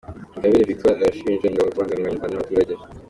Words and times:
Ingabire 0.35 0.69
Victoire 0.69 0.97
arashinja 1.01 1.43
Ingabo 1.47 1.67
kubangamira 1.73 2.07
abanyarwanda 2.07 2.29
n’abaturage. 2.33 2.73